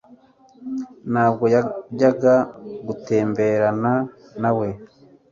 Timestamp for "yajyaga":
1.55-2.33